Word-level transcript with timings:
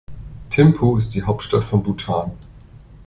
Thimphu 0.49 0.97
ist 0.97 1.13
die 1.13 1.21
Hauptstadt 1.21 1.63
von 1.63 1.83
Bhutan. 1.83 2.31